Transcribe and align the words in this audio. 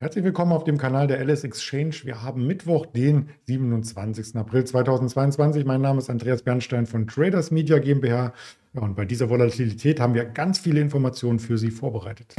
Herzlich 0.00 0.22
willkommen 0.22 0.52
auf 0.52 0.62
dem 0.62 0.78
Kanal 0.78 1.08
der 1.08 1.18
LS 1.24 1.42
Exchange. 1.42 1.96
Wir 2.04 2.22
haben 2.22 2.46
Mittwoch, 2.46 2.86
den 2.86 3.30
27. 3.48 4.36
April 4.36 4.62
2022. 4.64 5.64
Mein 5.64 5.80
Name 5.80 5.98
ist 5.98 6.08
Andreas 6.08 6.42
Bernstein 6.42 6.86
von 6.86 7.08
Traders 7.08 7.50
Media 7.50 7.80
GmbH. 7.80 8.32
Und 8.74 8.94
bei 8.94 9.04
dieser 9.04 9.28
Volatilität 9.28 9.98
haben 9.98 10.14
wir 10.14 10.24
ganz 10.24 10.60
viele 10.60 10.80
Informationen 10.80 11.40
für 11.40 11.58
Sie 11.58 11.72
vorbereitet. 11.72 12.36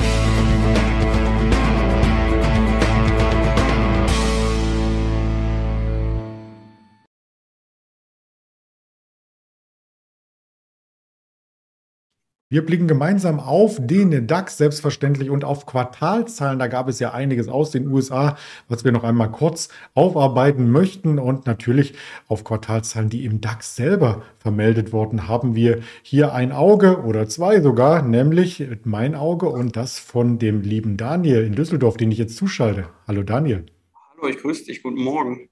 Wir 12.51 12.65
blicken 12.65 12.87
gemeinsam 12.87 13.39
auf 13.39 13.77
den 13.79 14.25
DAX 14.25 14.57
selbstverständlich 14.57 15.29
und 15.29 15.45
auf 15.45 15.67
Quartalzahlen. 15.67 16.57
Da 16.57 16.65
gab 16.65 16.89
es 16.89 16.97
ja 16.97 17.13
einiges 17.13 17.47
aus 17.47 17.69
den 17.69 17.87
USA, 17.87 18.37
was 18.67 18.83
wir 18.83 18.91
noch 18.91 19.03
einmal 19.03 19.29
kurz 19.29 19.69
aufarbeiten 19.93 20.71
möchten. 20.71 21.19
Und 21.19 21.45
natürlich 21.45 21.93
auf 22.27 22.43
Quartalzahlen, 22.43 23.11
die 23.11 23.23
im 23.23 23.39
DAX 23.39 23.75
selber 23.75 24.23
vermeldet 24.39 24.93
wurden, 24.93 25.27
haben 25.27 25.53
wir 25.53 25.81
hier 26.01 26.33
ein 26.33 26.51
Auge 26.51 27.03
oder 27.03 27.29
zwei 27.29 27.61
sogar, 27.61 28.01
nämlich 28.01 28.67
mein 28.83 29.13
Auge 29.13 29.47
und 29.47 29.75
das 29.75 29.99
von 29.99 30.39
dem 30.39 30.61
lieben 30.61 30.97
Daniel 30.97 31.45
in 31.45 31.53
Düsseldorf, 31.53 31.97
den 31.97 32.11
ich 32.11 32.17
jetzt 32.17 32.35
zuschalte. 32.35 32.87
Hallo 33.07 33.21
Daniel. 33.21 33.67
Hallo, 34.17 34.27
ich 34.27 34.39
grüße 34.39 34.65
dich. 34.65 34.81
Guten 34.81 35.03
Morgen. 35.03 35.48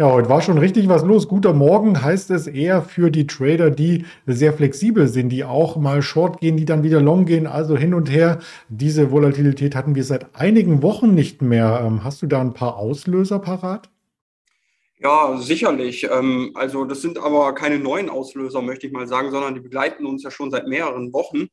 Ja, 0.00 0.10
heute 0.10 0.30
war 0.30 0.40
schon 0.40 0.56
richtig 0.56 0.88
was 0.88 1.04
los. 1.04 1.28
Guter 1.28 1.52
Morgen 1.52 2.02
heißt 2.02 2.30
es 2.30 2.46
eher 2.46 2.80
für 2.80 3.10
die 3.10 3.26
Trader, 3.26 3.70
die 3.70 4.06
sehr 4.24 4.54
flexibel 4.54 5.08
sind, 5.08 5.28
die 5.28 5.44
auch 5.44 5.76
mal 5.76 6.00
Short 6.00 6.40
gehen, 6.40 6.56
die 6.56 6.64
dann 6.64 6.82
wieder 6.82 7.02
Long 7.02 7.26
gehen, 7.26 7.46
also 7.46 7.76
hin 7.76 7.92
und 7.92 8.10
her. 8.10 8.38
Diese 8.70 9.10
Volatilität 9.10 9.74
hatten 9.74 9.94
wir 9.94 10.04
seit 10.04 10.34
einigen 10.34 10.82
Wochen 10.82 11.14
nicht 11.14 11.42
mehr. 11.42 11.82
Ähm, 11.84 12.02
hast 12.02 12.22
du 12.22 12.26
da 12.26 12.40
ein 12.40 12.54
paar 12.54 12.78
Auslöser 12.78 13.40
parat? 13.40 13.90
Ja, 15.00 15.36
sicherlich. 15.36 16.08
Ähm, 16.10 16.52
also 16.54 16.86
das 16.86 17.02
sind 17.02 17.18
aber 17.18 17.54
keine 17.54 17.78
neuen 17.78 18.08
Auslöser, 18.08 18.62
möchte 18.62 18.86
ich 18.86 18.94
mal 18.94 19.06
sagen, 19.06 19.30
sondern 19.30 19.52
die 19.52 19.60
begleiten 19.60 20.06
uns 20.06 20.22
ja 20.22 20.30
schon 20.30 20.50
seit 20.50 20.66
mehreren 20.66 21.12
Wochen. 21.12 21.48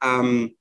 Ähm, 0.00 0.54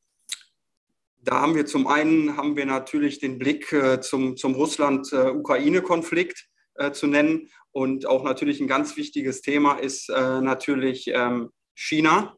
da 1.22 1.42
haben 1.42 1.54
wir 1.54 1.68
zum 1.68 1.86
einen 1.86 2.38
haben 2.38 2.56
wir 2.56 2.66
natürlich 2.66 3.20
den 3.20 3.38
Blick 3.38 3.72
äh, 3.72 4.02
zum, 4.02 4.36
zum 4.36 4.56
Russland-Ukraine-Konflikt 4.56 6.48
äh, 6.78 6.92
zu 6.92 7.08
nennen. 7.08 7.50
Und 7.72 8.08
auch 8.08 8.24
natürlich 8.24 8.60
ein 8.60 8.68
ganz 8.68 8.98
wichtiges 8.98 9.42
Thema 9.42 9.76
ist 9.76 10.10
äh, 10.10 10.42
natürlich 10.42 11.08
ähm, 11.08 11.52
China. 11.76 12.36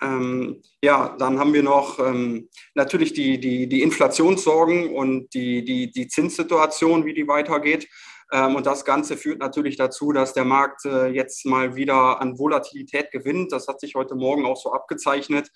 Ähm, 0.00 0.62
ja, 0.82 1.16
dann 1.18 1.38
haben 1.38 1.52
wir 1.52 1.62
noch 1.62 1.98
ähm, 1.98 2.48
natürlich 2.74 3.12
die, 3.12 3.38
die, 3.40 3.68
die 3.68 3.82
Inflationssorgen 3.82 4.94
und 4.94 5.34
die, 5.34 5.64
die, 5.64 5.90
die 5.90 6.08
Zinssituation, 6.08 7.04
wie 7.04 7.14
die 7.14 7.26
weitergeht. 7.26 7.88
Ähm, 8.30 8.56
und 8.56 8.66
das 8.66 8.84
Ganze 8.84 9.16
führt 9.16 9.38
natürlich 9.38 9.76
dazu, 9.76 10.12
dass 10.12 10.34
der 10.34 10.44
Markt 10.44 10.84
äh, 10.84 11.06
jetzt 11.06 11.46
mal 11.46 11.76
wieder 11.76 12.20
an 12.20 12.38
Volatilität 12.38 13.10
gewinnt. 13.10 13.52
Das 13.52 13.68
hat 13.68 13.80
sich 13.80 13.94
heute 13.94 14.14
Morgen 14.14 14.44
auch 14.44 14.56
so 14.56 14.72
abgezeichnet. 14.72 15.50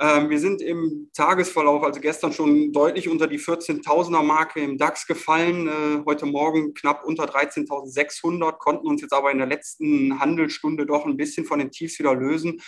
Ähm, 0.00 0.28
wir 0.28 0.38
sind 0.38 0.60
im 0.60 1.10
Tagesverlauf, 1.14 1.82
also 1.82 2.00
gestern 2.00 2.32
schon 2.32 2.72
deutlich 2.72 3.08
unter 3.08 3.26
die 3.26 3.38
14.000er 3.38 4.22
Marke 4.22 4.60
im 4.60 4.76
DAX 4.76 5.06
gefallen. 5.06 5.68
Äh, 5.68 6.04
heute 6.04 6.26
Morgen 6.26 6.74
knapp 6.74 7.04
unter 7.04 7.24
13.600, 7.24 8.58
konnten 8.58 8.86
uns 8.86 9.00
jetzt 9.00 9.14
aber 9.14 9.32
in 9.32 9.38
der 9.38 9.46
letzten 9.46 10.20
Handelsstunde 10.20 10.86
doch 10.86 11.06
ein 11.06 11.16
bisschen 11.16 11.46
von 11.46 11.58
den 11.58 11.70
Tiefs 11.70 11.98
wieder 11.98 12.14
lösen 12.14 12.60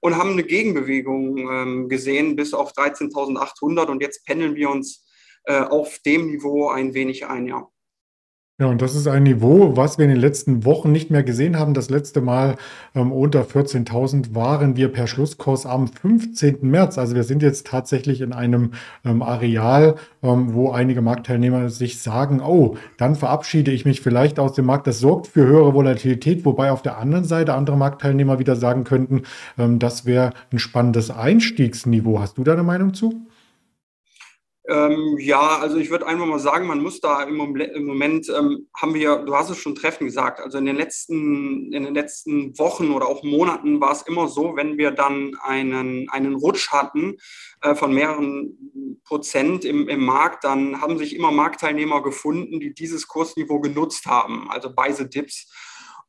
und 0.00 0.16
haben 0.16 0.32
eine 0.32 0.44
Gegenbewegung 0.44 1.38
ähm, 1.38 1.88
gesehen 1.88 2.36
bis 2.36 2.52
auf 2.54 2.72
13.800 2.72 3.86
und 3.86 4.02
jetzt 4.02 4.24
pendeln 4.26 4.54
wir 4.54 4.70
uns 4.70 5.04
äh, 5.44 5.60
auf 5.60 5.98
dem 6.00 6.26
Niveau 6.26 6.68
ein 6.68 6.94
wenig 6.94 7.26
ein, 7.26 7.46
ja. 7.46 7.66
Ja, 8.58 8.68
und 8.68 8.80
das 8.80 8.94
ist 8.94 9.06
ein 9.06 9.24
Niveau, 9.24 9.76
was 9.76 9.98
wir 9.98 10.06
in 10.06 10.12
den 10.12 10.20
letzten 10.20 10.64
Wochen 10.64 10.90
nicht 10.90 11.10
mehr 11.10 11.22
gesehen 11.22 11.58
haben. 11.58 11.74
Das 11.74 11.90
letzte 11.90 12.22
Mal 12.22 12.56
ähm, 12.94 13.12
unter 13.12 13.42
14.000 13.42 14.34
waren 14.34 14.76
wir 14.76 14.88
per 14.90 15.06
Schlusskurs 15.06 15.66
am 15.66 15.88
15. 15.88 16.60
März. 16.62 16.96
Also 16.96 17.14
wir 17.14 17.24
sind 17.24 17.42
jetzt 17.42 17.66
tatsächlich 17.66 18.22
in 18.22 18.32
einem 18.32 18.70
ähm, 19.04 19.20
Areal, 19.20 19.96
ähm, 20.22 20.54
wo 20.54 20.70
einige 20.70 21.02
Marktteilnehmer 21.02 21.68
sich 21.68 22.00
sagen, 22.00 22.40
oh, 22.40 22.78
dann 22.96 23.14
verabschiede 23.14 23.72
ich 23.72 23.84
mich 23.84 24.00
vielleicht 24.00 24.38
aus 24.38 24.54
dem 24.54 24.64
Markt. 24.64 24.86
Das 24.86 25.00
sorgt 25.00 25.26
für 25.26 25.46
höhere 25.46 25.74
Volatilität, 25.74 26.46
wobei 26.46 26.70
auf 26.70 26.80
der 26.80 26.96
anderen 26.96 27.26
Seite 27.26 27.52
andere 27.52 27.76
Marktteilnehmer 27.76 28.38
wieder 28.38 28.56
sagen 28.56 28.84
könnten, 28.84 29.24
ähm, 29.58 29.78
das 29.78 30.06
wäre 30.06 30.32
ein 30.50 30.58
spannendes 30.58 31.10
Einstiegsniveau. 31.10 32.20
Hast 32.20 32.38
du 32.38 32.42
da 32.42 32.54
eine 32.54 32.62
Meinung 32.62 32.94
zu? 32.94 33.26
Ähm, 34.68 35.16
ja, 35.20 35.58
also 35.58 35.76
ich 35.76 35.90
würde 35.90 36.06
einfach 36.06 36.26
mal 36.26 36.40
sagen, 36.40 36.66
man 36.66 36.82
muss 36.82 37.00
da 37.00 37.22
im 37.22 37.36
Moment, 37.36 37.72
im 37.74 37.84
Moment 37.84 38.28
ähm, 38.28 38.66
haben 38.74 38.94
wir, 38.94 39.18
du 39.18 39.36
hast 39.36 39.48
es 39.48 39.58
schon 39.58 39.76
treffend 39.76 40.08
gesagt, 40.08 40.40
also 40.40 40.58
in 40.58 40.66
den 40.66 40.74
letzten, 40.74 41.72
in 41.72 41.84
den 41.84 41.94
letzten 41.94 42.58
Wochen 42.58 42.90
oder 42.90 43.06
auch 43.06 43.22
Monaten 43.22 43.80
war 43.80 43.92
es 43.92 44.02
immer 44.02 44.26
so, 44.26 44.56
wenn 44.56 44.76
wir 44.76 44.90
dann 44.90 45.36
einen, 45.40 46.08
einen 46.10 46.34
Rutsch 46.34 46.72
hatten 46.72 47.16
äh, 47.62 47.76
von 47.76 47.94
mehreren 47.94 49.00
Prozent 49.04 49.64
im, 49.64 49.88
im 49.88 50.04
Markt, 50.04 50.42
dann 50.42 50.80
haben 50.80 50.98
sich 50.98 51.14
immer 51.14 51.30
Marktteilnehmer 51.30 52.02
gefunden, 52.02 52.58
die 52.58 52.74
dieses 52.74 53.06
Kursniveau 53.06 53.60
genutzt 53.60 54.06
haben, 54.06 54.50
also 54.50 54.72
bei 54.74 54.90
the 54.90 55.08
Dips. 55.08 55.48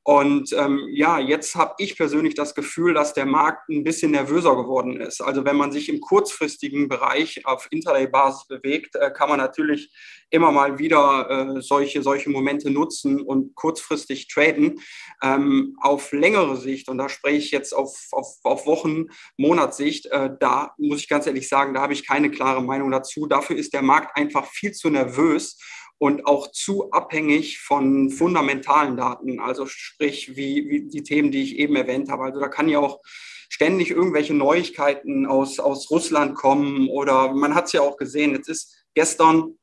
Und 0.08 0.54
ähm, 0.54 0.88
ja, 0.90 1.20
jetzt 1.20 1.56
habe 1.56 1.74
ich 1.80 1.98
persönlich 1.98 2.34
das 2.34 2.56
Gefühl, 2.56 2.94
dass 2.94 3.14
der 3.14 3.26
Markt 3.26 3.68
ein 3.68 3.84
bisschen 3.84 4.12
nervöser 4.12 4.56
geworden 4.56 5.02
ist. 5.02 5.20
Also 5.20 5.44
wenn 5.44 5.58
man 5.58 5.74
sich 5.74 5.90
im 5.90 6.00
kurzfristigen 6.00 6.88
Bereich 6.88 7.46
auf 7.46 7.68
Intraday-Basis 7.72 8.48
bewegt, 8.48 8.96
äh, 8.96 9.12
kann 9.12 9.28
man 9.28 9.38
natürlich 9.38 9.94
immer 10.30 10.54
mal 10.54 10.80
wieder 10.80 11.58
äh, 11.58 11.62
solche, 11.62 12.04
solche 12.04 12.30
Momente 12.30 12.72
nutzen 12.72 13.20
und 13.20 13.54
kurzfristig 13.56 14.30
traden. 14.30 14.80
Ähm, 15.22 15.76
auf 15.82 16.14
längere 16.14 16.56
Sicht, 16.56 16.88
und 16.88 17.00
da 17.00 17.10
spreche 17.10 17.40
ich 17.40 17.52
jetzt 17.52 17.74
auf, 17.74 18.08
auf, 18.14 18.38
auf 18.44 18.66
Wochen, 18.66 19.08
Monatssicht, 19.36 20.06
äh, 20.06 20.30
da 20.40 20.74
muss 20.78 21.02
ich 21.02 21.10
ganz 21.10 21.28
ehrlich 21.28 21.50
sagen, 21.50 21.74
da 21.74 21.82
habe 21.82 21.92
ich 21.92 22.08
keine 22.08 22.32
klare 22.32 22.64
Meinung 22.64 22.92
dazu. 22.92 23.28
Dafür 23.28 23.58
ist 23.58 23.74
der 23.74 23.82
Markt 23.82 24.16
einfach 24.16 24.46
viel 24.46 24.72
zu 24.72 24.90
nervös 24.90 25.58
und 26.00 26.26
auch 26.26 26.52
zu 26.52 26.92
abhängig 26.92 27.60
von 27.60 28.10
fundamentalen 28.10 28.98
Daten, 28.98 29.40
also 29.40 29.66
sprich 29.66 30.36
wie, 30.36 30.70
wie 30.70 30.88
die 30.88 31.04
Themen, 31.04 31.32
die 31.32 31.44
ich 31.44 31.58
eben 31.58 31.76
erwähnt 31.76 32.10
habe. 32.10 32.24
Also 32.24 32.40
da 32.40 32.48
kann 32.48 32.70
ja 32.70 32.80
auch 32.80 33.02
ständig 33.50 33.92
irgendwelche 33.92 34.34
Neuigkeiten 34.34 35.26
aus, 35.26 35.60
aus 35.60 35.90
Russland 35.90 36.36
kommen 36.36 36.90
oder 36.90 37.34
man 37.34 37.56
hat 37.56 37.66
es 37.66 37.72
ja 37.74 37.82
auch 37.82 37.98
gesehen, 37.98 38.34
jetzt 38.34 38.50
ist 38.50 38.86
gestern 38.94 39.58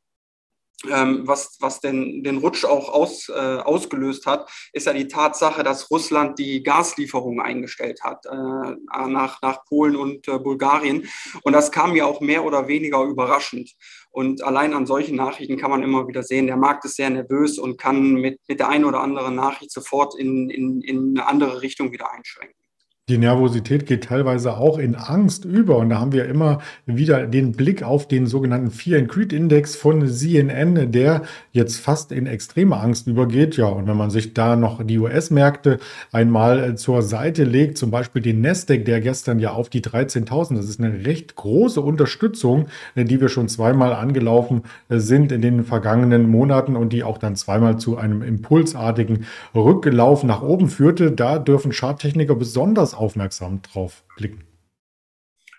was, 0.82 1.56
was 1.60 1.80
den, 1.80 2.22
den 2.22 2.38
Rutsch 2.38 2.64
auch 2.64 2.88
aus, 2.88 3.28
äh, 3.28 3.32
ausgelöst 3.32 4.26
hat, 4.26 4.50
ist 4.72 4.86
ja 4.86 4.92
die 4.92 5.08
Tatsache, 5.08 5.62
dass 5.62 5.90
Russland 5.90 6.38
die 6.38 6.62
Gaslieferungen 6.62 7.40
eingestellt 7.40 8.02
hat 8.02 8.26
äh, 8.26 9.06
nach, 9.08 9.40
nach 9.40 9.64
Polen 9.64 9.96
und 9.96 10.28
äh, 10.28 10.38
Bulgarien. 10.38 11.08
Und 11.42 11.52
das 11.52 11.72
kam 11.72 11.96
ja 11.96 12.04
auch 12.04 12.20
mehr 12.20 12.44
oder 12.44 12.68
weniger 12.68 13.02
überraschend. 13.02 13.72
Und 14.10 14.42
allein 14.42 14.74
an 14.74 14.86
solchen 14.86 15.16
Nachrichten 15.16 15.56
kann 15.56 15.70
man 15.70 15.82
immer 15.82 16.06
wieder 16.06 16.22
sehen, 16.22 16.46
der 16.46 16.56
Markt 16.56 16.84
ist 16.84 16.96
sehr 16.96 17.10
nervös 17.10 17.58
und 17.58 17.78
kann 17.78 18.14
mit, 18.14 18.38
mit 18.46 18.60
der 18.60 18.68
einen 18.68 18.84
oder 18.84 19.00
anderen 19.00 19.34
Nachricht 19.34 19.72
sofort 19.72 20.18
in, 20.18 20.50
in, 20.50 20.82
in 20.82 21.18
eine 21.18 21.26
andere 21.26 21.62
Richtung 21.62 21.92
wieder 21.92 22.12
einschränken. 22.12 22.63
Die 23.10 23.18
Nervosität 23.18 23.84
geht 23.84 24.04
teilweise 24.04 24.56
auch 24.56 24.78
in 24.78 24.94
Angst 24.94 25.44
über. 25.44 25.76
Und 25.76 25.90
da 25.90 26.00
haben 26.00 26.12
wir 26.12 26.24
immer 26.24 26.60
wieder 26.86 27.26
den 27.26 27.52
Blick 27.52 27.82
auf 27.82 28.08
den 28.08 28.26
sogenannten 28.26 28.70
Fear 28.70 28.98
and 28.98 29.10
Creed 29.10 29.34
Index 29.34 29.76
von 29.76 30.08
CNN, 30.08 30.90
der 30.90 31.20
jetzt 31.52 31.80
fast 31.80 32.12
in 32.12 32.26
extreme 32.26 32.80
Angst 32.80 33.06
übergeht. 33.06 33.58
Ja, 33.58 33.66
und 33.66 33.86
wenn 33.86 33.98
man 33.98 34.08
sich 34.08 34.32
da 34.32 34.56
noch 34.56 34.82
die 34.82 34.98
US-Märkte 34.98 35.80
einmal 36.12 36.64
äh, 36.64 36.74
zur 36.76 37.02
Seite 37.02 37.44
legt, 37.44 37.76
zum 37.76 37.90
Beispiel 37.90 38.22
den 38.22 38.40
Nasdaq, 38.40 38.86
der 38.86 39.02
gestern 39.02 39.38
ja 39.38 39.52
auf 39.52 39.68
die 39.68 39.82
13.000, 39.82 40.56
das 40.56 40.70
ist 40.70 40.80
eine 40.80 41.04
recht 41.04 41.36
große 41.36 41.82
Unterstützung, 41.82 42.68
äh, 42.94 43.04
die 43.04 43.20
wir 43.20 43.28
schon 43.28 43.48
zweimal 43.48 43.92
angelaufen 43.92 44.62
äh, 44.88 44.96
sind 44.96 45.30
in 45.30 45.42
den 45.42 45.64
vergangenen 45.64 46.30
Monaten 46.30 46.74
und 46.74 46.94
die 46.94 47.04
auch 47.04 47.18
dann 47.18 47.36
zweimal 47.36 47.76
zu 47.76 47.98
einem 47.98 48.22
impulsartigen 48.22 49.26
Rücklauf 49.54 50.24
nach 50.24 50.40
oben 50.40 50.70
führte. 50.70 51.12
Da 51.12 51.38
dürfen 51.38 51.70
Charttechniker 51.70 52.34
besonders 52.34 52.93
aufmerksam 52.96 53.62
drauf 53.62 54.04
blicken. 54.16 54.44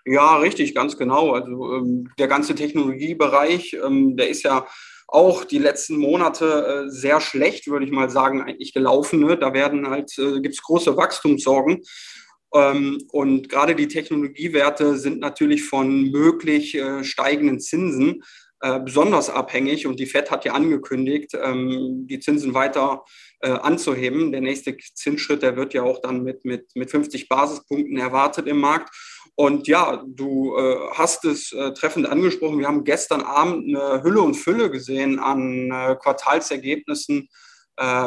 Ja, 0.04 0.36
richtig, 0.36 0.74
ganz 0.74 0.96
genau. 0.96 1.32
Also 1.32 1.74
ähm, 1.74 2.10
der 2.18 2.28
ganze 2.28 2.54
Technologiebereich, 2.54 3.76
ähm, 3.84 4.16
der 4.16 4.28
ist 4.28 4.44
ja 4.44 4.66
auch 5.08 5.44
die 5.44 5.58
letzten 5.58 5.96
Monate 5.96 6.86
äh, 6.86 6.90
sehr 6.90 7.20
schlecht, 7.20 7.66
würde 7.68 7.86
ich 7.86 7.90
mal 7.90 8.10
sagen, 8.10 8.42
eigentlich 8.42 8.72
gelaufen. 8.72 9.20
Ne? 9.20 9.36
Da 9.36 9.52
werden 9.52 9.88
halt, 9.88 10.16
äh, 10.18 10.40
gibt 10.40 10.54
es 10.54 10.62
große 10.62 10.96
Wachstumssorgen. 10.96 11.82
Ähm, 12.54 13.02
und 13.10 13.48
gerade 13.48 13.74
die 13.74 13.88
Technologiewerte 13.88 14.96
sind 14.96 15.20
natürlich 15.20 15.64
von 15.64 16.10
möglich 16.10 16.76
äh, 16.76 17.02
steigenden 17.02 17.60
Zinsen 17.60 18.22
äh, 18.60 18.80
besonders 18.80 19.28
abhängig. 19.28 19.86
Und 19.86 20.00
die 20.00 20.06
FED 20.06 20.30
hat 20.30 20.44
ja 20.46 20.54
angekündigt, 20.54 21.32
ähm, 21.34 22.06
die 22.06 22.20
Zinsen 22.20 22.54
weiter 22.54 23.04
äh, 23.40 23.50
anzuheben. 23.50 24.32
Der 24.32 24.40
nächste 24.40 24.76
Zinsschritt, 24.94 25.42
der 25.42 25.56
wird 25.56 25.74
ja 25.74 25.82
auch 25.82 26.00
dann 26.00 26.22
mit, 26.22 26.44
mit, 26.44 26.74
mit 26.74 26.90
50 26.90 27.28
Basispunkten 27.28 27.98
erwartet 27.98 28.46
im 28.46 28.58
Markt. 28.58 28.94
Und 29.34 29.68
ja, 29.68 30.02
du 30.06 30.56
äh, 30.56 30.76
hast 30.94 31.26
es 31.26 31.52
äh, 31.52 31.74
treffend 31.74 32.08
angesprochen. 32.08 32.58
Wir 32.58 32.66
haben 32.66 32.84
gestern 32.84 33.20
Abend 33.20 33.68
eine 33.68 34.02
Hülle 34.02 34.22
und 34.22 34.34
Fülle 34.34 34.70
gesehen 34.70 35.18
an 35.18 35.70
äh, 35.70 35.96
Quartalsergebnissen 35.96 37.28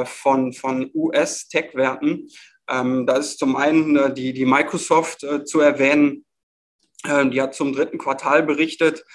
von, 0.05 0.51
von 0.51 0.89
US-Tech-Werten. 0.95 2.27
Ähm, 2.67 3.05
da 3.05 3.17
ist 3.17 3.37
zum 3.37 3.55
einen 3.55 4.15
die, 4.15 4.33
die 4.33 4.47
Microsoft 4.47 5.23
zu 5.45 5.59
erwähnen. 5.59 6.25
Die 7.05 7.41
hat 7.41 7.55
zum 7.55 7.71
dritten 7.71 7.97
Quartal 7.97 8.43
berichtet 8.43 9.05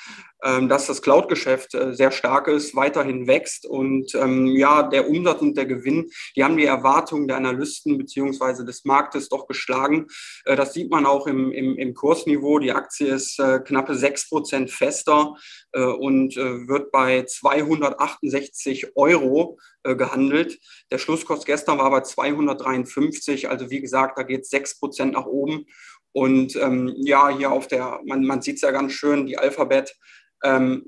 ähm, 0.45 0.69
dass 0.69 0.87
das 0.87 1.01
Cloud-Geschäft 1.01 1.75
äh, 1.75 1.95
sehr 1.95 2.11
stark 2.11 2.49
ist, 2.49 2.77
weiterhin 2.77 3.27
wächst 3.27 3.65
und 3.65 4.15
ähm, 4.15 4.47
ja, 4.49 4.83
der 4.83 5.09
Umsatz 5.09 5.41
und 5.41 5.57
der 5.57 5.65
Gewinn, 5.65 6.11
die 6.37 6.45
haben 6.45 6.59
die 6.59 6.67
Erwartungen 6.67 7.27
der 7.27 7.39
Analysten 7.39 7.97
beziehungsweise 7.97 8.67
des 8.67 8.85
Marktes 8.85 9.31
doch 9.31 9.47
geschlagen. 9.47 10.07
Äh, 10.45 10.55
das 10.55 10.75
sieht 10.75 10.91
man 10.91 11.07
auch 11.07 11.27
im, 11.27 11.51
im, 11.51 11.79
im 11.79 11.95
Kursniveau. 11.95 12.59
Die 12.59 12.73
Aktie 12.73 13.07
ist 13.07 13.39
äh, 13.41 13.61
knappe 13.61 13.95
sechs 13.95 14.29
Prozent 14.29 14.71
fester 14.71 15.35
und 15.73 16.37
wird 16.37 16.93
bei 16.93 17.25
268 17.25 18.97
Euro 18.97 19.59
gehandelt. 19.83 20.61
Der 20.93 20.99
Schlusskurs 20.99 21.45
gestern 21.45 21.79
war 21.79 21.91
bei 21.91 22.03
253, 22.03 23.49
also 23.49 23.71
wie 23.71 23.81
gesagt, 23.81 24.17
da 24.17 24.23
geht 24.23 24.43
es 24.43 24.51
sechs 24.51 24.79
Prozent 24.79 25.15
nach 25.15 25.27
oben. 25.27 25.67
Und 26.15 26.55
ähm, 26.57 26.95
ja, 26.99 27.29
hier 27.29 27.51
auf 27.51 27.67
der, 27.67 28.01
man, 28.05 28.25
man 28.25 28.41
sieht 28.41 28.57
es 28.57 28.63
ja 28.63 28.71
ganz 28.71 28.93
schön, 28.93 29.27
die 29.27 29.37
Alphabet 29.37 29.97
ähm, 30.45 30.87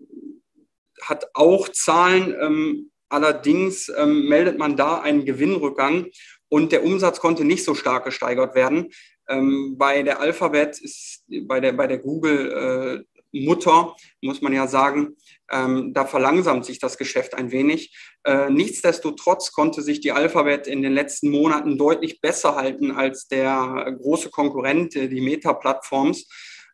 hat 1.02 1.26
auch 1.34 1.69
Zahlen. 1.69 2.34
Ähm, 2.40 2.90
allerdings 3.08 3.93
ähm, 3.96 4.28
meldet 4.28 4.56
man 4.56 4.76
da 4.76 5.00
einen 5.00 5.25
Gewinnrückgang 5.25 6.06
und 6.49 6.70
der 6.70 6.84
Umsatz 6.84 7.19
konnte 7.19 7.44
nicht 7.44 7.64
so 7.64 7.75
stark 7.75 8.05
gesteigert 8.05 8.55
werden. 8.55 8.93
Ähm, 9.28 9.75
bei 9.76 10.05
der 10.05 10.20
Alphabet 10.20 10.78
ist 10.78 11.25
bei 11.43 11.58
der, 11.58 11.73
bei 11.73 11.88
der 11.88 11.99
Google 11.99 13.05
äh, 13.05 13.16
Mutter, 13.32 13.94
muss 14.20 14.40
man 14.40 14.52
ja 14.52 14.67
sagen, 14.67 15.17
ähm, 15.50 15.93
da 15.93 16.05
verlangsamt 16.05 16.64
sich 16.64 16.78
das 16.78 16.99
Geschäft 16.99 17.34
ein 17.34 17.50
wenig. 17.50 17.96
Äh, 18.25 18.50
nichtsdestotrotz 18.50 19.52
konnte 19.52 19.82
sich 19.82 20.00
die 20.00 20.12
Alphabet 20.12 20.67
in 20.67 20.82
den 20.82 20.93
letzten 20.93 21.31
Monaten 21.31 21.78
deutlich 21.78 22.20
besser 22.20 22.56
halten 22.56 22.90
als 22.90 23.28
der 23.28 23.96
große 23.99 24.31
Konkurrent, 24.31 24.94
die 24.94 25.20
Meta-Plattforms. 25.20 26.28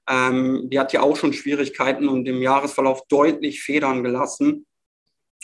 Ähm, 0.08 0.68
die 0.70 0.78
hat 0.78 0.92
ja 0.92 1.02
auch 1.02 1.16
schon 1.16 1.32
Schwierigkeiten 1.32 2.08
und 2.08 2.26
im 2.26 2.42
Jahresverlauf 2.42 3.06
deutlich 3.08 3.62
Federn 3.62 4.02
gelassen. 4.02 4.66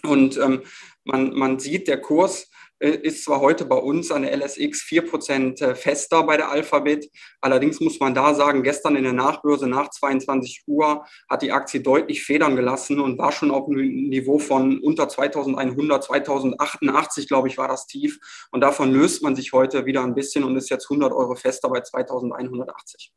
Und 0.03 0.37
ähm, 0.39 0.63
man, 1.09 1.35
man 1.35 1.59
sieht, 1.59 1.89
der 1.89 2.01
Kurs 2.01 2.49
äh, 2.81 2.91
ist 2.91 3.25
zwar 3.25 3.41
heute 3.41 3.65
bei 3.65 3.77
uns 3.77 4.13
an 4.13 4.23
der 4.23 4.37
LSX 4.37 4.83
4% 4.83 5.63
äh, 5.63 5.75
fester 5.75 6.23
bei 6.23 6.37
der 6.37 6.51
Alphabet. 6.51 7.11
Allerdings 7.41 7.81
muss 7.81 7.99
man 7.99 8.15
da 8.15 8.35
sagen, 8.35 8.63
gestern 8.63 8.95
in 8.95 9.05
der 9.05 9.15
Nachbörse 9.15 9.67
nach 9.67 9.89
22 9.91 10.65
Uhr 10.67 11.05
hat 11.29 11.43
die 11.43 11.51
Aktie 11.51 11.81
deutlich 11.81 12.23
Federn 12.23 12.57
gelassen 12.57 13.01
und 13.01 13.19
war 13.19 13.33
schon 13.33 13.51
auf 13.51 13.69
einem 13.69 14.09
Niveau 14.09 14.39
von 14.39 14.79
unter 14.81 15.09
2100, 15.09 16.05
2088, 16.05 17.27
glaube 17.27 17.49
ich, 17.49 17.59
war 17.59 17.69
das 17.69 17.87
tief. 17.87 18.19
Und 18.53 18.61
davon 18.61 18.93
löst 18.93 19.23
man 19.23 19.35
sich 19.35 19.53
heute 19.53 19.87
wieder 19.87 20.05
ein 20.05 20.15
bisschen 20.15 20.45
und 20.45 20.57
ist 20.57 20.71
jetzt 20.71 20.91
100 20.91 21.13
Euro 21.13 21.35
fester 21.35 21.69
bei 21.71 21.81
2180. 21.81 23.13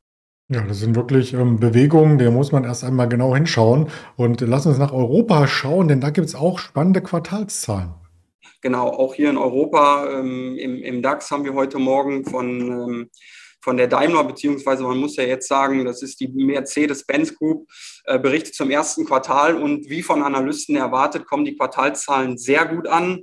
Ja, 0.51 0.59
das 0.63 0.79
sind 0.79 0.97
wirklich 0.97 1.33
ähm, 1.33 1.61
Bewegungen, 1.61 2.17
da 2.17 2.29
muss 2.29 2.51
man 2.51 2.65
erst 2.65 2.83
einmal 2.83 3.07
genau 3.07 3.33
hinschauen. 3.33 3.89
Und 4.17 4.41
lass 4.41 4.65
uns 4.65 4.77
nach 4.77 4.91
Europa 4.91 5.47
schauen, 5.47 5.87
denn 5.87 6.01
da 6.01 6.09
gibt 6.09 6.27
es 6.27 6.35
auch 6.35 6.59
spannende 6.59 7.01
Quartalszahlen. 7.01 7.93
Genau, 8.59 8.89
auch 8.89 9.13
hier 9.13 9.29
in 9.29 9.37
Europa 9.37 10.11
ähm, 10.11 10.57
im, 10.57 10.83
im, 10.83 11.01
DAX 11.01 11.31
haben 11.31 11.45
wir 11.45 11.53
heute 11.53 11.79
Morgen 11.79 12.25
von, 12.25 12.59
ähm, 12.59 13.09
von 13.61 13.77
der 13.77 13.87
Daimler, 13.87 14.25
beziehungsweise 14.25 14.83
man 14.83 14.97
muss 14.97 15.15
ja 15.15 15.23
jetzt 15.23 15.47
sagen, 15.47 15.85
das 15.85 16.03
ist 16.03 16.19
die 16.19 16.27
Mercedes-Benz 16.27 17.37
Group, 17.37 17.69
äh, 18.03 18.19
berichtet 18.19 18.53
zum 18.53 18.69
ersten 18.71 19.05
Quartal 19.05 19.55
und 19.55 19.89
wie 19.89 20.03
von 20.03 20.21
Analysten 20.21 20.75
erwartet, 20.75 21.27
kommen 21.27 21.45
die 21.45 21.55
Quartalszahlen 21.55 22.37
sehr 22.37 22.65
gut 22.65 22.89
an. 22.89 23.21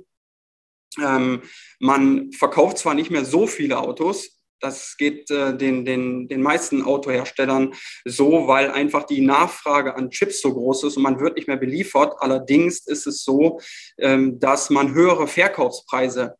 Ähm, 0.99 1.43
man 1.79 2.31
verkauft 2.31 2.79
zwar 2.79 2.95
nicht 2.95 3.11
mehr 3.11 3.23
so 3.23 3.45
viele 3.45 3.77
Autos, 3.77 4.38
das 4.59 4.95
geht 4.97 5.29
äh, 5.31 5.55
den, 5.55 5.85
den, 5.85 6.27
den 6.27 6.41
meisten 6.41 6.83
Autoherstellern 6.83 7.73
so, 8.05 8.47
weil 8.47 8.71
einfach 8.71 9.03
die 9.03 9.21
Nachfrage 9.21 9.95
an 9.95 10.09
Chips 10.09 10.41
so 10.41 10.53
groß 10.53 10.83
ist 10.85 10.97
und 10.97 11.03
man 11.03 11.19
wird 11.19 11.35
nicht 11.35 11.47
mehr 11.47 11.57
beliefert. 11.57 12.15
Allerdings 12.19 12.85
ist 12.87 13.07
es 13.07 13.23
so, 13.23 13.59
ähm, 13.97 14.39
dass 14.39 14.69
man 14.69 14.93
höhere 14.93 15.27
Verkaufspreise 15.27 16.35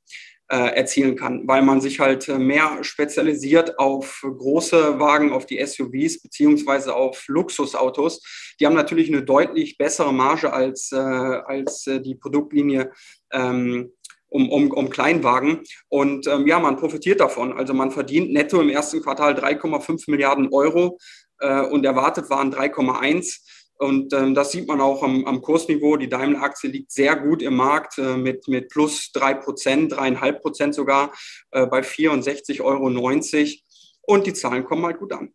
äh, 0.52 0.76
erzielen 0.76 1.16
kann, 1.16 1.48
weil 1.48 1.62
man 1.62 1.80
sich 1.80 2.00
halt 2.00 2.28
äh, 2.28 2.40
mehr 2.40 2.84
spezialisiert 2.84 3.78
auf 3.78 4.22
große 4.24 5.00
Wagen, 5.00 5.32
auf 5.32 5.46
die 5.46 5.64
SUVs 5.64 6.24
beziehungsweise 6.24 6.96
auf 6.96 7.24
Luxusautos. 7.28 8.56
Die 8.60 8.66
haben 8.66 8.76
natürlich 8.76 9.10
eine 9.10 9.24
deutlich 9.24 9.78
bessere 9.78 10.12
Marge 10.12 10.52
als, 10.52 10.92
äh, 10.92 10.98
als 10.98 11.86
äh, 11.86 12.02
die 12.02 12.16
Produktlinie 12.16 12.92
ähm, 13.32 13.92
um, 14.30 14.50
um, 14.50 14.72
um 14.72 14.90
Kleinwagen. 14.90 15.62
Und 15.90 16.28
ähm, 16.28 16.48
ja, 16.48 16.60
man 16.60 16.78
profitiert 16.78 17.20
davon. 17.20 17.54
Also 17.54 17.74
man 17.74 17.92
verdient 17.92 18.32
netto 18.32 18.62
im 18.62 18.70
ersten 18.70 19.02
Quartal 19.02 19.34
3,5 19.34 20.10
Milliarden 20.10 20.50
Euro 20.52 20.98
äh, 21.40 21.62
und 21.62 21.86
erwartet 21.86 22.30
waren 22.30 22.54
3,1. 22.54 23.40
Und 23.78 24.12
ähm, 24.12 24.36
das 24.36 24.52
sieht 24.52 24.68
man 24.68 24.82
auch 24.82 25.04
am, 25.04 25.26
am 25.26 25.42
Kursniveau. 25.42 25.96
Die 25.96 26.10
Daimler-Aktie 26.10 26.70
liegt 26.70 26.92
sehr 26.92 27.16
gut 27.16 27.42
im 27.42 27.56
Markt 27.56 27.98
äh, 27.98 28.18
mit, 28.18 28.48
mit 28.48 28.70
plus 28.70 29.12
3 29.14 29.36
Prozent, 29.36 29.94
3,5 29.94 30.32
Prozent 30.34 30.76
sogar 30.76 31.14
äh, 31.52 31.66
bei 31.66 31.80
64,90 31.80 32.62
Euro. 32.62 32.88
Und 34.02 34.28
die 34.28 34.34
Zahlen 34.34 34.66
kommen 34.66 34.86
halt 34.86 35.00
gut 35.00 35.14
an. 35.14 35.32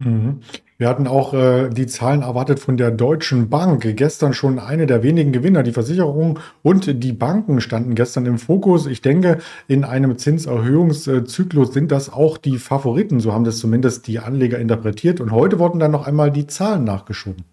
Mhm. 0.00 0.40
Wir 0.76 0.88
hatten 0.88 1.06
auch 1.06 1.34
äh, 1.34 1.70
die 1.70 1.86
Zahlen 1.86 2.22
erwartet 2.22 2.58
von 2.58 2.76
der 2.76 2.90
Deutschen 2.90 3.48
Bank. 3.48 3.86
Gestern 3.96 4.32
schon 4.32 4.58
eine 4.58 4.86
der 4.86 5.04
wenigen 5.04 5.32
Gewinner. 5.32 5.62
Die 5.62 5.72
Versicherung 5.72 6.40
und 6.62 7.02
die 7.02 7.12
Banken 7.12 7.60
standen 7.60 7.94
gestern 7.94 8.26
im 8.26 8.38
Fokus. 8.38 8.86
Ich 8.86 9.00
denke, 9.00 9.38
in 9.68 9.84
einem 9.84 10.18
Zinserhöhungszyklus 10.18 11.72
sind 11.72 11.92
das 11.92 12.12
auch 12.12 12.38
die 12.38 12.58
Favoriten. 12.58 13.20
So 13.20 13.32
haben 13.32 13.44
das 13.44 13.58
zumindest 13.58 14.08
die 14.08 14.18
Anleger 14.18 14.58
interpretiert. 14.58 15.20
Und 15.20 15.30
heute 15.30 15.60
wurden 15.60 15.78
dann 15.78 15.92
noch 15.92 16.06
einmal 16.08 16.32
die 16.32 16.48
Zahlen 16.48 16.82
nachgeschoben. 16.82 17.44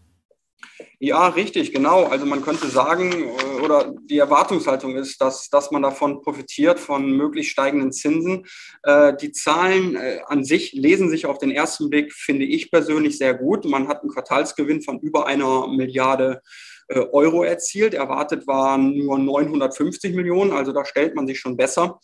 Ja, 1.03 1.30
richtig, 1.30 1.74
genau. 1.74 2.03
Also 2.03 2.27
man 2.27 2.44
könnte 2.44 2.68
sagen, 2.68 3.12
äh, 3.12 3.62
oder 3.63 3.92
die 4.06 4.19
Erwartungshaltung 4.19 4.95
ist, 4.95 5.19
dass, 5.19 5.50
dass 5.50 5.71
man 5.71 5.81
davon 5.81 6.21
profitiert, 6.21 6.80
von 6.80 7.13
möglichst 7.13 7.53
steigenden 7.53 7.92
Zinsen. 7.92 8.45
Äh, 8.83 9.15
die 9.19 9.31
Zahlen 9.31 9.95
äh, 9.95 10.19
an 10.27 10.44
sich 10.44 10.74
lesen 10.74 11.09
sich 11.09 11.25
auf 11.25 11.39
den 11.39 11.50
ersten 11.50 11.89
Blick, 11.89 12.13
finde 12.13 12.45
ich 12.45 12.69
persönlich, 12.69 13.17
sehr 13.17 13.34
gut. 13.34 13.65
Man 13.65 13.88
hat 13.88 14.01
einen 14.01 14.12
Quartalsgewinn 14.12 14.84
von 14.84 15.00
über 15.00 15.25
einer 15.25 15.67
Milliarde 15.67 16.41
Euro 16.88 17.43
erzielt. 17.43 17.93
Erwartet 17.93 18.48
waren 18.48 18.98
nur 18.98 19.17
950 19.17 20.13
Millionen, 20.13 20.51
also 20.51 20.74
da 20.74 20.84
stellt 20.84 21.15
man 21.15 21.25
sich 21.25 21.39
schon 21.39 21.55
besser. 21.55 22.01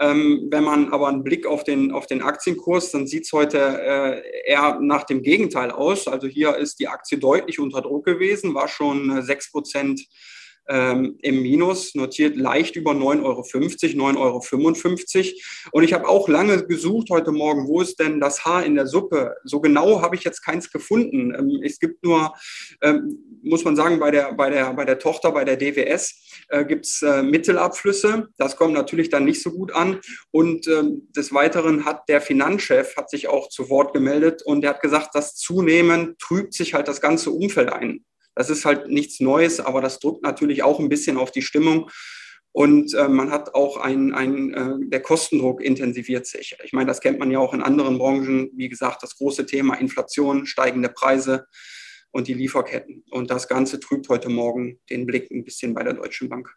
Ähm, 0.00 0.48
wenn 0.50 0.64
man 0.64 0.92
aber 0.92 1.08
einen 1.08 1.22
Blick 1.22 1.46
auf 1.46 1.62
den, 1.62 1.92
auf 1.92 2.06
den 2.06 2.22
Aktienkurs, 2.22 2.90
dann 2.90 3.06
sieht 3.06 3.24
es 3.24 3.32
heute 3.32 3.58
äh, 3.58 4.50
eher 4.50 4.80
nach 4.80 5.04
dem 5.04 5.22
Gegenteil 5.22 5.70
aus. 5.70 6.08
Also 6.08 6.26
hier 6.26 6.56
ist 6.56 6.80
die 6.80 6.88
Aktie 6.88 7.18
deutlich 7.18 7.58
unter 7.60 7.82
Druck 7.82 8.06
gewesen, 8.06 8.54
war 8.54 8.66
schon 8.66 9.20
6 9.22 9.46
äh, 9.46 9.50
Prozent 9.50 10.00
ähm, 10.70 11.16
im 11.20 11.42
Minus, 11.42 11.94
notiert 11.94 12.36
leicht 12.36 12.76
über 12.76 12.92
9,50 12.92 13.22
Euro, 13.24 13.42
9,55 13.42 15.18
Euro. 15.18 15.34
Und 15.72 15.84
ich 15.84 15.92
habe 15.92 16.08
auch 16.08 16.28
lange 16.28 16.64
gesucht 16.66 17.10
heute 17.10 17.32
Morgen, 17.32 17.66
wo 17.66 17.80
ist 17.80 17.98
denn 17.98 18.20
das 18.20 18.44
Haar 18.44 18.64
in 18.64 18.76
der 18.76 18.86
Suppe? 18.86 19.34
So 19.44 19.60
genau 19.60 20.00
habe 20.00 20.14
ich 20.14 20.22
jetzt 20.22 20.42
keins 20.42 20.70
gefunden. 20.70 21.34
Ähm, 21.34 21.60
es 21.64 21.80
gibt 21.80 22.04
nur, 22.04 22.34
ähm, 22.82 23.18
muss 23.42 23.64
man 23.64 23.74
sagen, 23.74 23.98
bei 23.98 24.12
der, 24.12 24.32
bei 24.34 24.48
der, 24.48 24.72
bei 24.74 24.84
der 24.84 24.98
Tochter, 24.98 25.32
bei 25.32 25.44
der 25.44 25.56
DWS, 25.56 26.14
äh, 26.48 26.64
gibt 26.64 26.86
es 26.86 27.02
äh, 27.02 27.22
Mittelabflüsse. 27.22 28.28
Das 28.38 28.56
kommt 28.56 28.74
natürlich 28.74 29.10
dann 29.10 29.24
nicht 29.24 29.42
so 29.42 29.50
gut 29.50 29.72
an. 29.72 30.00
Und 30.30 30.68
ähm, 30.68 31.08
des 31.16 31.34
Weiteren 31.34 31.84
hat 31.84 32.08
der 32.08 32.20
Finanzchef 32.20 32.96
hat 32.96 33.10
sich 33.10 33.28
auch 33.28 33.48
zu 33.48 33.68
Wort 33.68 33.92
gemeldet 33.92 34.42
und 34.42 34.64
er 34.64 34.70
hat 34.70 34.82
gesagt, 34.82 35.14
dass 35.14 35.34
zunehmend 35.34 36.18
trübt 36.20 36.54
sich 36.54 36.74
halt 36.74 36.86
das 36.86 37.00
ganze 37.00 37.30
Umfeld 37.30 37.72
ein. 37.72 38.04
Das 38.34 38.50
ist 38.50 38.64
halt 38.64 38.88
nichts 38.88 39.20
Neues, 39.20 39.60
aber 39.60 39.80
das 39.80 39.98
drückt 39.98 40.22
natürlich 40.22 40.62
auch 40.62 40.78
ein 40.78 40.88
bisschen 40.88 41.16
auf 41.16 41.30
die 41.30 41.42
Stimmung. 41.42 41.90
Und 42.52 42.94
äh, 42.94 43.08
man 43.08 43.30
hat 43.30 43.54
auch 43.54 43.76
ein, 43.76 44.12
ein 44.12 44.54
äh, 44.54 44.88
der 44.88 45.00
Kostendruck 45.00 45.62
intensiviert 45.62 46.26
sich. 46.26 46.56
Ich 46.64 46.72
meine, 46.72 46.86
das 46.86 47.00
kennt 47.00 47.18
man 47.18 47.30
ja 47.30 47.38
auch 47.38 47.54
in 47.54 47.62
anderen 47.62 47.98
Branchen. 47.98 48.50
Wie 48.54 48.68
gesagt, 48.68 49.02
das 49.02 49.16
große 49.16 49.46
Thema 49.46 49.74
Inflation, 49.74 50.46
steigende 50.46 50.88
Preise 50.88 51.46
und 52.10 52.26
die 52.26 52.34
Lieferketten. 52.34 53.04
Und 53.10 53.30
das 53.30 53.46
Ganze 53.46 53.78
trübt 53.78 54.08
heute 54.08 54.28
Morgen 54.28 54.80
den 54.90 55.06
Blick 55.06 55.30
ein 55.30 55.44
bisschen 55.44 55.74
bei 55.74 55.84
der 55.84 55.94
Deutschen 55.94 56.28
Bank. 56.28 56.52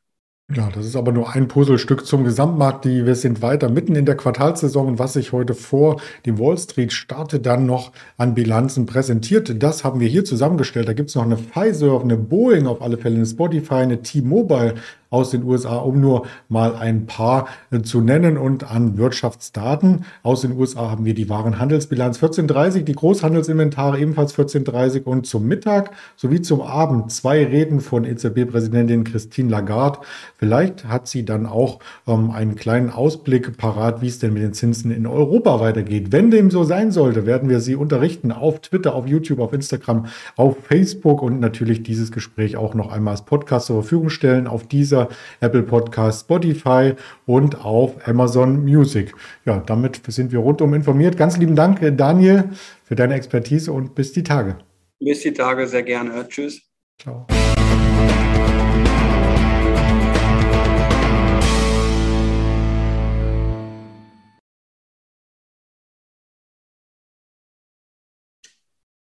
Ja, 0.56 0.70
das 0.70 0.86
ist 0.86 0.96
aber 0.96 1.12
nur 1.12 1.34
ein 1.34 1.48
Puzzlestück 1.48 2.06
zum 2.06 2.24
Gesamtmarkt. 2.24 2.86
Die, 2.86 3.08
wir 3.08 3.16
sind 3.16 3.42
weiter 3.42 3.70
mitten 3.70 3.96
in 3.96 4.06
der 4.06 4.16
Quartalssaison 4.16 4.88
und 4.88 5.00
was 5.00 5.14
sich 5.14 5.32
heute 5.32 5.56
vor 5.56 6.00
dem 6.28 6.38
Wall 6.38 6.60
Street 6.60 6.94
Starte 6.94 7.40
dann 7.40 7.66
noch 7.66 7.92
an 8.18 8.36
Bilanzen 8.36 8.86
präsentiert, 8.86 9.64
das 9.64 9.84
haben 9.84 10.00
wir 10.00 10.08
hier 10.08 10.26
zusammengestellt. 10.26 10.88
Da 10.88 10.94
gibt 10.94 11.10
es 11.10 11.16
noch 11.16 11.24
eine 11.24 11.38
Pfizer, 11.38 12.00
eine 12.00 12.18
Boeing 12.18 12.68
auf 12.68 12.84
alle 12.84 12.98
Fälle, 12.98 13.16
eine 13.16 13.26
Spotify, 13.26 13.76
eine 13.76 14.04
T-Mobile 14.04 14.76
aus 15.14 15.30
den 15.30 15.44
USA, 15.44 15.76
um 15.76 16.02
nur 16.02 16.26
mal 16.50 16.76
ein 16.76 17.06
paar 17.06 17.48
äh, 17.72 17.82
zu 17.82 18.02
nennen. 18.02 18.36
Und 18.38 18.70
an 18.70 18.98
Wirtschaftsdaten 18.98 20.06
aus 20.24 20.42
den 20.42 20.58
USA 20.58 20.90
haben 20.90 21.06
wir 21.06 21.14
die 21.14 21.30
Warenhandelsbilanz 21.30 22.18
1430, 22.18 22.84
die 22.84 22.94
Großhandelsinventare 22.94 24.00
ebenfalls 24.00 24.32
1430 24.32 25.06
und 25.06 25.28
zum 25.28 25.48
Mittag 25.48 25.92
sowie 26.16 26.42
zum 26.42 26.62
Abend 26.62 27.12
zwei 27.12 27.46
Reden 27.46 27.80
von 27.80 28.06
EZB-Präsidentin 28.06 29.04
Christine 29.04 29.52
Lagarde. 29.52 30.00
Vielleicht 30.38 30.86
hat 30.86 31.08
sie 31.08 31.26
dann 31.26 31.46
auch 31.46 31.78
ähm, 32.08 32.32
einen 32.32 32.56
kleinen 32.56 32.90
Ausblick 32.90 33.56
parat, 33.58 34.02
wie 34.02 34.08
es 34.08 34.18
denn 34.18 34.34
mit 34.34 34.42
den 34.42 34.54
Zinsen 34.54 34.90
in 34.90 35.06
Europa 35.06 35.60
weitergeht. 35.60 36.12
Wenn 36.12 36.32
dem 36.32 36.50
so 36.50 36.64
sein 36.64 36.92
sollte, 36.92 37.28
werden 37.28 37.50
wir 37.50 37.60
Sie 37.60 37.76
unterrichten 37.76 38.32
auf 38.32 38.62
Twitter, 38.62 38.96
auf 38.96 39.06
YouTube, 39.06 39.40
auf 39.40 39.54
Instagram, 39.54 40.08
auf 40.36 40.58
Facebook 40.64 41.22
und 41.22 41.40
natürlich 41.40 41.84
dieses 41.84 42.12
Gespräch 42.12 42.58
auch 42.58 42.74
noch 42.74 42.92
einmal 42.92 43.12
als 43.12 43.26
Podcast 43.26 43.68
zur 43.68 43.84
Verfügung 43.84 44.10
stellen 44.10 44.48
auf 44.48 44.68
dieser 44.68 45.03
Apple 45.40 45.64
Podcast, 45.64 46.22
Spotify 46.22 46.94
und 47.26 47.64
auf 47.64 48.08
Amazon 48.08 48.64
Music. 48.64 49.14
Ja, 49.46 49.64
damit 49.66 50.02
sind 50.08 50.32
wir 50.32 50.40
rundum 50.40 50.74
informiert. 50.74 51.18
Ganz 51.18 51.38
lieben 51.38 51.56
Dank, 51.56 51.80
Daniel, 51.98 52.50
für 52.84 52.96
deine 52.96 53.16
Expertise 53.16 53.72
und 53.72 53.96
bis 53.96 54.14
die 54.14 54.24
Tage. 54.24 54.58
Bis 55.00 55.22
die 55.22 55.34
Tage, 55.34 55.68
sehr 55.68 55.84
gerne. 55.84 56.28
Tschüss. 56.28 56.62
Ciao. 57.00 57.28